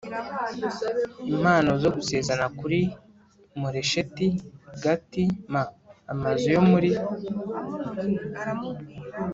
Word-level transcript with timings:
impano 1.31 1.71
zo 1.81 1.89
gusezera 1.95 2.45
kuri 2.59 2.79
Moresheti 3.59 4.27
Gati 4.83 5.23
m 5.51 5.53
Amazu 6.13 6.45
yo 6.55 6.61
muri 6.69 6.91